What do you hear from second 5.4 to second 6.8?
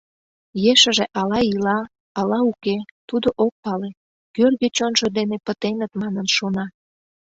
пытеныт манын шона.